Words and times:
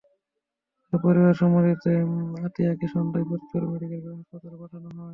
পরে 0.83 0.97
পরিবারের 1.03 1.39
সম্মতিতে 1.41 1.91
আতিয়ারকে 2.41 2.85
সন্ধ্যায় 2.93 3.25
ফরিদপুর 3.29 3.61
মেডিকেল 3.71 3.99
কলেজ 4.01 4.17
হাসপাতালে 4.19 4.57
পাঠানো 4.61 4.87
হয়। 4.91 5.09